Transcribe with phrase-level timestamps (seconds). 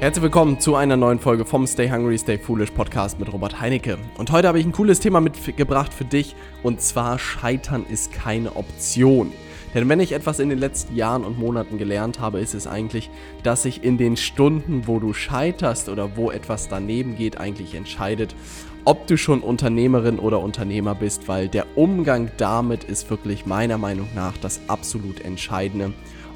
[0.00, 3.98] Herzlich willkommen zu einer neuen Folge vom Stay Hungry, Stay Foolish Podcast mit Robert Heinecke.
[4.16, 8.54] Und heute habe ich ein cooles Thema mitgebracht für dich und zwar Scheitern ist keine
[8.54, 9.32] Option.
[9.74, 13.10] Denn wenn ich etwas in den letzten Jahren und Monaten gelernt habe, ist es eigentlich,
[13.42, 18.36] dass sich in den Stunden, wo du scheiterst oder wo etwas daneben geht, eigentlich entscheidet,
[18.84, 24.06] ob du schon Unternehmerin oder Unternehmer bist, weil der Umgang damit ist wirklich meiner Meinung
[24.14, 25.92] nach das absolut Entscheidende,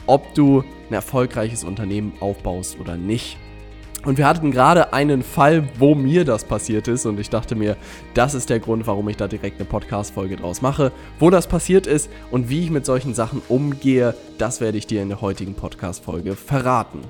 [0.09, 3.39] ob du ein erfolgreiches Unternehmen aufbaust oder nicht.
[4.05, 7.77] Und wir hatten gerade einen Fall, wo mir das passiert ist und ich dachte mir,
[8.15, 10.91] das ist der Grund, warum ich da direkt eine Podcast-Folge draus mache.
[11.21, 15.03] Wo das passiert ist und wie ich mit solchen Sachen umgehe, das werde ich dir
[15.03, 17.01] in der heutigen Podcast-Folge verraten.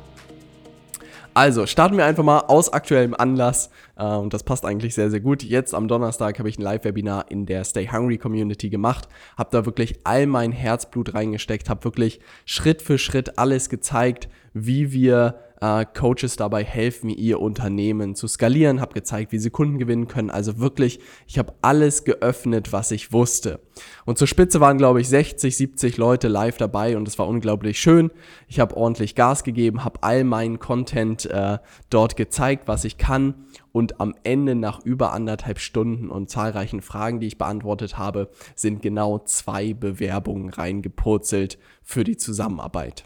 [1.32, 3.70] Also, starten wir einfach mal aus aktuellem Anlass.
[3.96, 5.42] Äh, und das passt eigentlich sehr, sehr gut.
[5.42, 9.08] Jetzt am Donnerstag habe ich ein Live-Webinar in der Stay Hungry Community gemacht.
[9.38, 11.70] Habe da wirklich all mein Herzblut reingesteckt.
[11.70, 18.16] Habe wirklich Schritt für Schritt alles gezeigt, wie wir äh, Coaches dabei helfen, ihr Unternehmen
[18.16, 20.28] zu skalieren, habe gezeigt, wie sie Kunden gewinnen können.
[20.28, 23.60] Also wirklich, ich habe alles geöffnet, was ich wusste.
[24.04, 27.78] Und zur Spitze waren, glaube ich, 60, 70 Leute live dabei und es war unglaublich
[27.78, 28.10] schön.
[28.48, 31.58] Ich habe ordentlich Gas gegeben, habe all meinen Content äh,
[31.90, 33.46] dort gezeigt, was ich kann.
[33.70, 38.82] Und am Ende nach über anderthalb Stunden und zahlreichen Fragen, die ich beantwortet habe, sind
[38.82, 43.04] genau zwei Bewerbungen reingepurzelt für die Zusammenarbeit.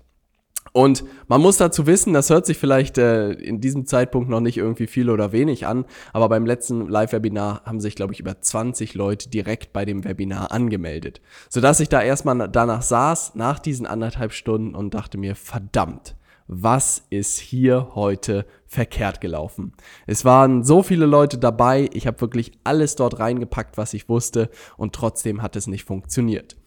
[0.76, 4.58] Und man muss dazu wissen, das hört sich vielleicht äh, in diesem Zeitpunkt noch nicht
[4.58, 8.92] irgendwie viel oder wenig an, aber beim letzten Live-Webinar haben sich, glaube ich, über 20
[8.92, 11.22] Leute direkt bei dem Webinar angemeldet.
[11.48, 16.14] Sodass ich da erstmal danach saß, nach diesen anderthalb Stunden und dachte mir, verdammt,
[16.46, 19.72] was ist hier heute verkehrt gelaufen?
[20.06, 24.50] Es waren so viele Leute dabei, ich habe wirklich alles dort reingepackt, was ich wusste
[24.76, 26.58] und trotzdem hat es nicht funktioniert.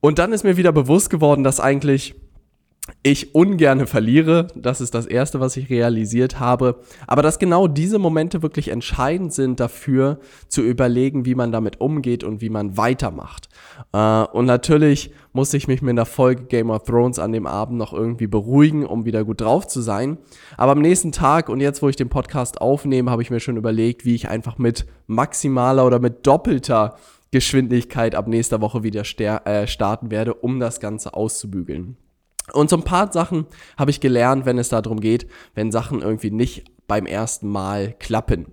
[0.00, 2.14] Und dann ist mir wieder bewusst geworden, dass eigentlich
[3.02, 4.48] ich ungerne verliere.
[4.54, 6.80] Das ist das Erste, was ich realisiert habe.
[7.06, 12.24] Aber dass genau diese Momente wirklich entscheidend sind dafür, zu überlegen, wie man damit umgeht
[12.24, 13.48] und wie man weitermacht.
[13.92, 17.78] Äh, und natürlich musste ich mich mit der Folge Game of Thrones an dem Abend
[17.78, 20.18] noch irgendwie beruhigen, um wieder gut drauf zu sein.
[20.56, 23.56] Aber am nächsten Tag und jetzt, wo ich den Podcast aufnehme, habe ich mir schon
[23.56, 26.96] überlegt, wie ich einfach mit maximaler oder mit doppelter
[27.30, 29.02] Geschwindigkeit ab nächster Woche wieder
[29.46, 31.96] äh, starten werde, um das Ganze auszubügeln.
[32.52, 33.46] Und so ein paar Sachen
[33.76, 38.46] habe ich gelernt, wenn es darum geht, wenn Sachen irgendwie nicht beim ersten Mal klappen.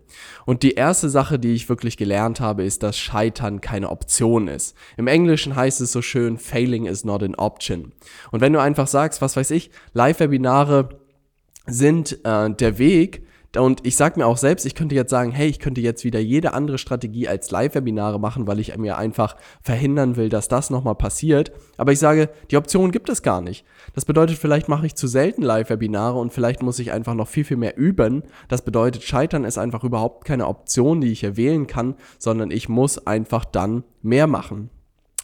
[0.45, 4.75] Und die erste Sache, die ich wirklich gelernt habe, ist, dass Scheitern keine Option ist.
[4.95, 7.93] Im Englischen heißt es so schön, failing is not an option.
[8.31, 10.89] Und wenn du einfach sagst, was weiß ich, Live-Webinare
[11.65, 15.47] sind äh, der Weg, und ich sage mir auch selbst, ich könnte jetzt sagen, hey,
[15.47, 20.15] ich könnte jetzt wieder jede andere Strategie als Live-Webinare machen, weil ich mir einfach verhindern
[20.15, 21.51] will, dass das nochmal passiert.
[21.77, 23.65] Aber ich sage, die Option gibt es gar nicht.
[23.95, 27.45] Das bedeutet, vielleicht mache ich zu selten Live-Webinare und vielleicht muss ich einfach noch viel,
[27.45, 28.23] viel mehr üben.
[28.49, 32.67] Das bedeutet, Scheitern ist einfach überhaupt keine Option, die ich hier wählen kann, sondern ich
[32.67, 34.69] muss einfach dann mehr machen.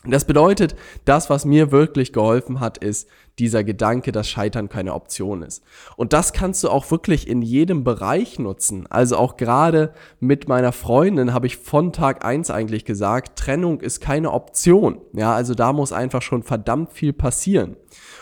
[0.05, 0.75] Das bedeutet,
[1.05, 3.07] das, was mir wirklich geholfen hat, ist
[3.39, 5.63] dieser Gedanke, dass Scheitern keine Option ist.
[5.95, 8.85] Und das kannst du auch wirklich in jedem Bereich nutzen.
[8.89, 14.01] Also auch gerade mit meiner Freundin habe ich von Tag eins eigentlich gesagt, Trennung ist
[14.01, 15.01] keine Option.
[15.13, 17.77] Ja, also da muss einfach schon verdammt viel passieren.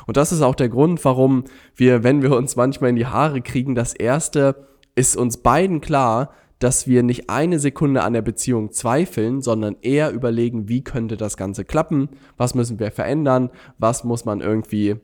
[0.05, 3.41] Und das ist auch der Grund, warum wir, wenn wir uns manchmal in die Haare
[3.41, 6.31] kriegen, das erste ist uns beiden klar,
[6.61, 11.35] dass wir nicht eine Sekunde an der Beziehung zweifeln, sondern eher überlegen, wie könnte das
[11.35, 13.49] Ganze klappen, was müssen wir verändern,
[13.79, 14.97] was muss man irgendwie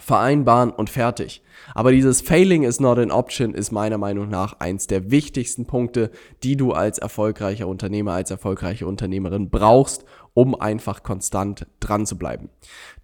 [0.00, 1.42] vereinbaren und fertig.
[1.74, 6.10] Aber dieses Failing is not an option ist meiner Meinung nach eins der wichtigsten Punkte,
[6.42, 10.04] die du als erfolgreicher Unternehmer, als erfolgreiche Unternehmerin brauchst,
[10.34, 12.48] um einfach konstant dran zu bleiben.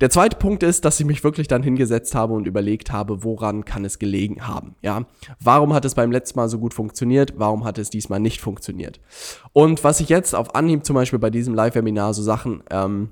[0.00, 3.64] Der zweite Punkt ist, dass ich mich wirklich dann hingesetzt habe und überlegt habe, woran
[3.64, 4.74] kann es gelegen haben?
[4.82, 5.02] Ja,
[5.40, 7.34] warum hat es beim letzten Mal so gut funktioniert?
[7.36, 9.00] Warum hat es diesmal nicht funktioniert?
[9.52, 13.10] Und was ich jetzt auf Anhieb zum Beispiel bei diesem Live-Webinar so Sachen ähm,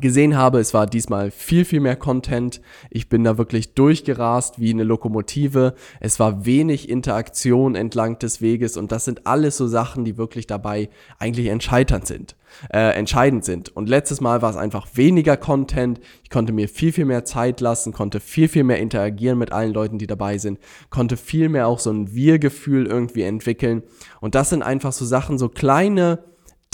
[0.00, 0.58] gesehen habe.
[0.58, 2.60] Es war diesmal viel, viel mehr Content.
[2.90, 5.74] Ich bin da wirklich durchgerast wie eine Lokomotive.
[6.00, 10.46] Es war wenig Interaktion entlang des Weges und das sind alles so Sachen, die wirklich
[10.46, 12.36] dabei eigentlich entscheidend sind.
[12.70, 13.74] Äh, entscheidend sind.
[13.74, 16.00] Und letztes Mal war es einfach weniger Content.
[16.22, 19.72] Ich konnte mir viel, viel mehr Zeit lassen, konnte viel, viel mehr interagieren mit allen
[19.72, 20.58] Leuten, die dabei sind,
[20.90, 23.82] konnte viel mehr auch so ein Wir-Gefühl irgendwie entwickeln.
[24.20, 26.18] Und das sind einfach so Sachen, so kleine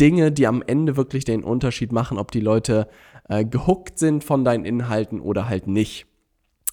[0.00, 2.88] Dinge, die am Ende wirklich den Unterschied machen, ob die Leute
[3.28, 6.06] äh, gehuckt sind von deinen Inhalten oder halt nicht.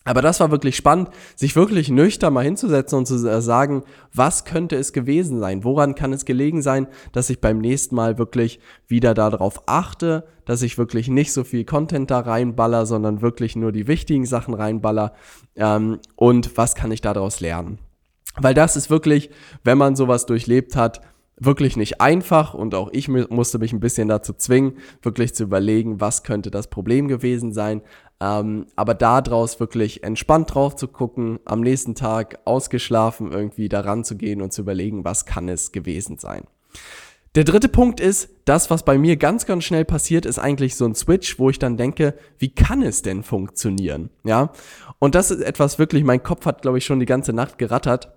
[0.07, 3.83] Aber das war wirklich spannend, sich wirklich nüchtern mal hinzusetzen und zu äh, sagen,
[4.13, 5.63] was könnte es gewesen sein?
[5.63, 10.61] Woran kann es gelegen sein, dass ich beim nächsten Mal wirklich wieder darauf achte, dass
[10.61, 15.13] ich wirklich nicht so viel Content da reinballer, sondern wirklich nur die wichtigen Sachen reinballer?
[15.55, 17.79] Ähm, und was kann ich daraus lernen?
[18.37, 19.31] Weil das ist wirklich,
[19.63, 21.01] wenn man sowas durchlebt hat,
[21.37, 25.99] wirklich nicht einfach und auch ich musste mich ein bisschen dazu zwingen, wirklich zu überlegen,
[25.99, 27.81] was könnte das Problem gewesen sein.
[28.21, 34.15] Ähm, aber daraus wirklich entspannt drauf zu gucken, am nächsten Tag ausgeschlafen irgendwie daran zu
[34.15, 36.45] gehen und zu überlegen, was kann es gewesen sein.
[37.35, 40.85] Der dritte Punkt ist, das, was bei mir ganz, ganz schnell passiert, ist eigentlich so
[40.85, 44.09] ein Switch, wo ich dann denke, wie kann es denn funktionieren?
[44.23, 44.53] Ja.
[44.99, 48.13] Und das ist etwas wirklich, mein Kopf hat, glaube ich, schon die ganze Nacht gerattert.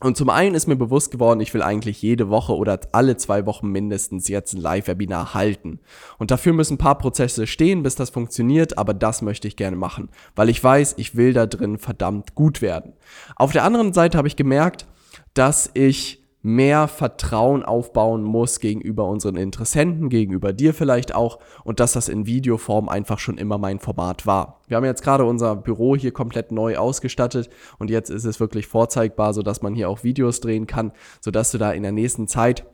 [0.00, 3.46] Und zum einen ist mir bewusst geworden, ich will eigentlich jede Woche oder alle zwei
[3.46, 5.80] Wochen mindestens jetzt ein Live-Webinar halten.
[6.18, 9.76] Und dafür müssen ein paar Prozesse stehen, bis das funktioniert, aber das möchte ich gerne
[9.76, 12.92] machen, weil ich weiß, ich will da drin verdammt gut werden.
[13.36, 14.86] Auf der anderen Seite habe ich gemerkt,
[15.34, 21.92] dass ich mehr Vertrauen aufbauen muss gegenüber unseren Interessenten, gegenüber dir vielleicht auch und dass
[21.92, 24.60] das in Videoform einfach schon immer mein Format war.
[24.68, 28.66] Wir haben jetzt gerade unser Büro hier komplett neu ausgestattet und jetzt ist es wirklich
[28.66, 32.64] vorzeigbar, sodass man hier auch Videos drehen kann, sodass du da in der nächsten Zeit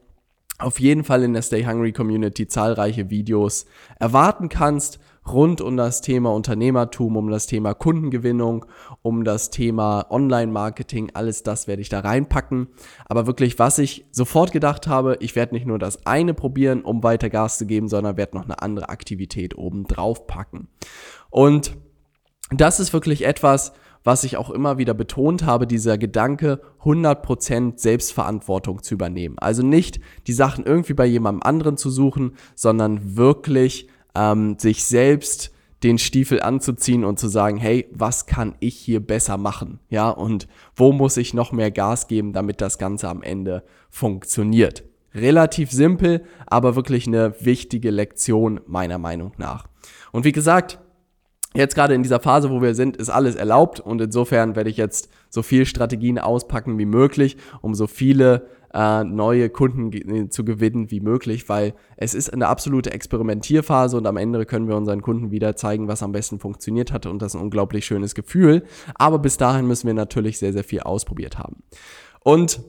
[0.58, 3.66] auf jeden Fall in der Stay Hungry Community zahlreiche Videos
[3.98, 8.66] erwarten kannst rund um das Thema Unternehmertum, um das Thema Kundengewinnung,
[9.02, 12.68] um das Thema Online-Marketing, alles das werde ich da reinpacken.
[13.06, 17.02] Aber wirklich, was ich sofort gedacht habe, ich werde nicht nur das eine probieren, um
[17.02, 20.68] weiter Gas zu geben, sondern werde noch eine andere Aktivität oben drauf packen.
[21.30, 21.76] Und
[22.50, 23.72] das ist wirklich etwas,
[24.04, 29.38] was ich auch immer wieder betont habe, dieser Gedanke, 100% Selbstverantwortung zu übernehmen.
[29.38, 35.52] Also nicht die Sachen irgendwie bei jemandem anderen zu suchen, sondern wirklich ähm, sich selbst
[35.84, 39.80] den Stiefel anzuziehen und zu sagen, hey, was kann ich hier besser machen?
[39.90, 44.84] Ja, und wo muss ich noch mehr Gas geben, damit das Ganze am Ende funktioniert?
[45.14, 49.66] Relativ simpel, aber wirklich eine wichtige Lektion meiner Meinung nach.
[50.10, 50.80] Und wie gesagt,
[51.54, 54.78] jetzt gerade in dieser Phase, wo wir sind, ist alles erlaubt und insofern werde ich
[54.78, 60.44] jetzt so viel Strategien auspacken wie möglich, um so viele äh, neue Kunden äh, zu
[60.44, 65.00] gewinnen wie möglich, weil es ist eine absolute Experimentierphase und am Ende können wir unseren
[65.00, 68.64] Kunden wieder zeigen, was am besten funktioniert hat und das ist ein unglaublich schönes Gefühl.
[68.96, 71.62] Aber bis dahin müssen wir natürlich sehr, sehr viel ausprobiert haben.
[72.20, 72.60] Und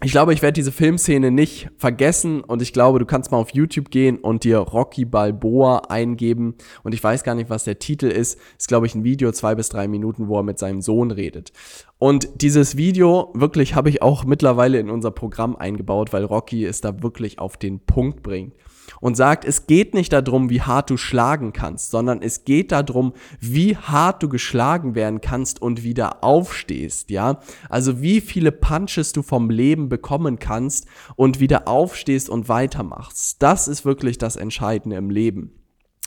[0.00, 3.50] ich glaube, ich werde diese Filmszene nicht vergessen und ich glaube, du kannst mal auf
[3.50, 6.54] YouTube gehen und dir Rocky Balboa eingeben
[6.84, 8.38] und ich weiß gar nicht, was der Titel ist.
[8.56, 11.52] Ist, glaube ich, ein Video, zwei bis drei Minuten, wo er mit seinem Sohn redet.
[11.98, 16.80] Und dieses Video wirklich habe ich auch mittlerweile in unser Programm eingebaut, weil Rocky es
[16.80, 18.54] da wirklich auf den Punkt bringt
[19.00, 23.12] und sagt, es geht nicht darum, wie hart du schlagen kannst, sondern es geht darum,
[23.40, 27.40] wie hart du geschlagen werden kannst und wieder aufstehst, ja?
[27.68, 30.86] Also wie viele Punches du vom Leben bekommen kannst
[31.16, 33.42] und wieder aufstehst und weitermachst.
[33.42, 35.57] Das ist wirklich das Entscheidende im Leben.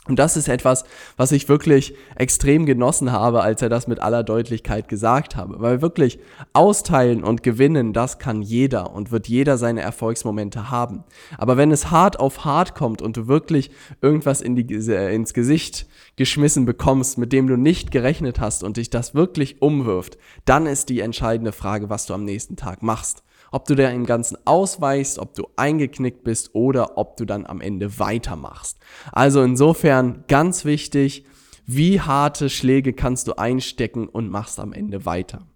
[0.08, 0.82] Und das ist etwas,
[1.16, 5.60] was ich wirklich extrem genossen habe, als er das mit aller Deutlichkeit gesagt habe.
[5.60, 6.18] Weil wirklich
[6.52, 11.04] austeilen und gewinnen, das kann jeder und wird jeder seine Erfolgsmomente haben.
[11.38, 13.70] Aber wenn es hart auf hart kommt und du wirklich
[14.00, 18.90] irgendwas in die, ins Gesicht geschmissen bekommst, mit dem du nicht gerechnet hast und dich
[18.90, 23.22] das wirklich umwirft, dann ist die entscheidende Frage, was du am nächsten Tag machst
[23.52, 27.60] ob du da im Ganzen ausweichst, ob du eingeknickt bist oder ob du dann am
[27.60, 28.78] Ende weitermachst.
[29.12, 31.24] Also insofern ganz wichtig,
[31.66, 35.46] wie harte Schläge kannst du einstecken und machst am Ende weiter.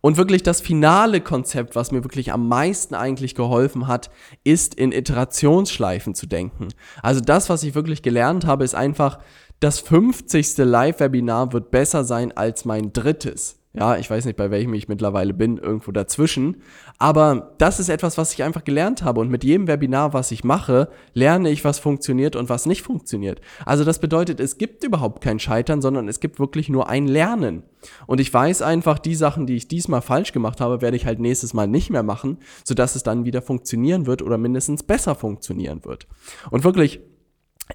[0.00, 4.10] Und wirklich das finale Konzept, was mir wirklich am meisten eigentlich geholfen hat,
[4.44, 6.68] ist in Iterationsschleifen zu denken.
[7.02, 9.18] Also das, was ich wirklich gelernt habe, ist einfach,
[9.60, 10.58] das 50.
[10.58, 13.58] Live-Webinar wird besser sein als mein drittes.
[13.78, 16.62] Ja, ich weiß nicht, bei welchem ich mittlerweile bin, irgendwo dazwischen.
[16.98, 19.20] Aber das ist etwas, was ich einfach gelernt habe.
[19.20, 23.42] Und mit jedem Webinar, was ich mache, lerne ich, was funktioniert und was nicht funktioniert.
[23.66, 27.64] Also das bedeutet, es gibt überhaupt kein Scheitern, sondern es gibt wirklich nur ein Lernen.
[28.06, 31.20] Und ich weiß einfach, die Sachen, die ich diesmal falsch gemacht habe, werde ich halt
[31.20, 35.84] nächstes Mal nicht mehr machen, sodass es dann wieder funktionieren wird oder mindestens besser funktionieren
[35.84, 36.06] wird.
[36.50, 37.00] Und wirklich,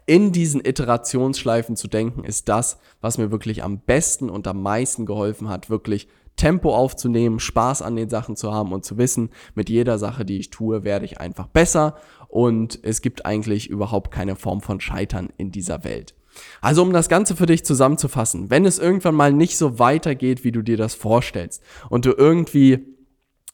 [0.06, 5.06] in diesen Iterationsschleifen zu denken, ist das, was mir wirklich am besten und am meisten
[5.06, 6.08] geholfen hat, wirklich
[6.38, 10.40] Tempo aufzunehmen, Spaß an den Sachen zu haben und zu wissen, mit jeder Sache, die
[10.40, 11.98] ich tue, werde ich einfach besser
[12.30, 16.16] und es gibt eigentlich überhaupt keine Form von Scheitern in dieser Welt.
[16.62, 20.54] Also um das Ganze für dich zusammenzufassen, wenn es irgendwann mal nicht so weitergeht, wie
[20.54, 22.88] du dir das vorstellst und du irgendwie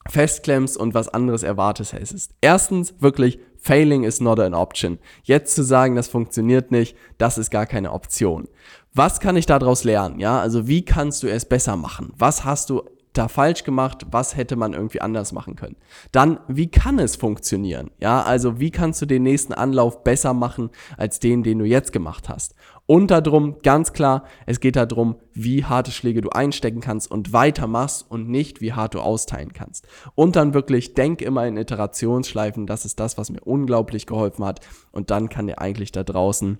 [0.08, 2.30] festklemmst und was anderes erwartest, heißt es.
[2.40, 4.98] Erstens wirklich, failing is not an option.
[5.22, 8.48] Jetzt zu sagen, das funktioniert nicht, das ist gar keine Option.
[8.94, 10.18] Was kann ich daraus lernen?
[10.18, 12.12] Ja, also wie kannst du es besser machen?
[12.16, 12.82] Was hast du
[13.18, 14.06] da falsch gemacht?
[14.10, 15.76] Was hätte man irgendwie anders machen können?
[16.12, 17.90] Dann, wie kann es funktionieren?
[17.98, 21.92] Ja, also wie kannst du den nächsten Anlauf besser machen als den, den du jetzt
[21.92, 22.54] gemacht hast?
[22.86, 28.10] Und darum, ganz klar, es geht darum, wie harte Schläge du einstecken kannst und weitermachst
[28.10, 29.86] und nicht, wie hart du austeilen kannst.
[30.14, 34.60] Und dann wirklich, denk immer in Iterationsschleifen, das ist das, was mir unglaublich geholfen hat.
[34.90, 36.56] Und dann kann dir eigentlich da draußen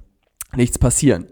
[0.55, 1.29] nichts passieren.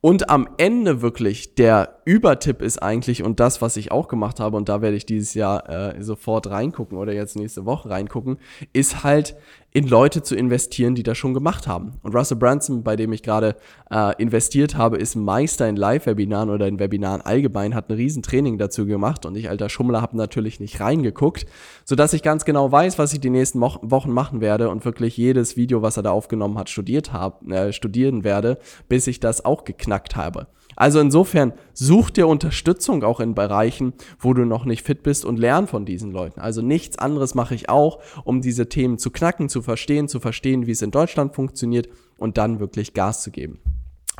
[0.00, 4.56] Und am Ende wirklich der Übertipp ist eigentlich, und das, was ich auch gemacht habe,
[4.56, 8.38] und da werde ich dieses Jahr äh, sofort reingucken oder jetzt nächste Woche reingucken,
[8.72, 9.36] ist halt
[9.70, 11.92] in Leute zu investieren, die das schon gemacht haben.
[12.02, 13.54] Und Russell Branson, bei dem ich gerade
[13.92, 18.86] äh, investiert habe, ist Meister in Live-Webinaren oder in Webinaren allgemein, hat ein Riesentraining dazu
[18.86, 21.46] gemacht und ich, alter Schummler, habe natürlich nicht reingeguckt,
[21.84, 25.16] sodass ich ganz genau weiß, was ich die nächsten Mo Wochen machen werde und wirklich
[25.16, 29.44] jedes Video, was er da aufgenommen hat, studiert hab, äh, studieren werde, bis ich das
[29.44, 30.48] auch geknackt habe.
[30.76, 35.38] Also insofern such dir Unterstützung auch in Bereichen, wo du noch nicht fit bist und
[35.38, 36.40] lern von diesen Leuten.
[36.40, 40.66] Also nichts anderes mache ich auch, um diese Themen zu knacken, zu verstehen, zu verstehen,
[40.66, 43.58] wie es in Deutschland funktioniert und dann wirklich Gas zu geben.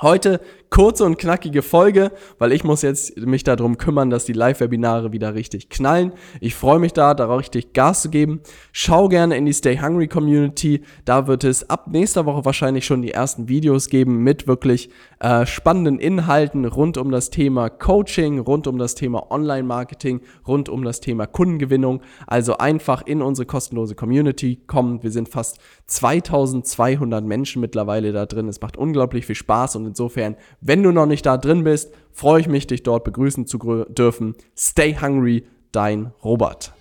[0.02, 0.40] Heute
[0.71, 5.35] kurze und knackige Folge, weil ich muss jetzt mich darum kümmern, dass die Live-Webinare wieder
[5.35, 6.12] richtig knallen.
[6.40, 8.40] Ich freue mich da, da richtig Gas zu geben.
[8.73, 10.83] Schau gerne in die Stay Hungry Community.
[11.04, 15.45] Da wird es ab nächster Woche wahrscheinlich schon die ersten Videos geben mit wirklich äh,
[15.45, 21.00] spannenden Inhalten rund um das Thema Coaching, rund um das Thema Online-Marketing, rund um das
[21.00, 22.00] Thema Kundengewinnung.
[22.28, 25.02] Also einfach in unsere kostenlose Community kommen.
[25.02, 28.47] Wir sind fast 2200 Menschen mittlerweile da drin.
[28.47, 32.41] Es macht unglaublich viel Spaß und insofern, wenn du noch nicht da drin bist, freue
[32.41, 34.35] ich mich, dich dort begrüßen zu dürfen.
[34.57, 36.73] Stay hungry, dein Robert.